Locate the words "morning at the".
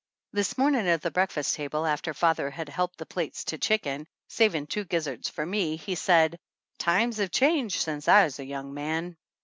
0.57-1.11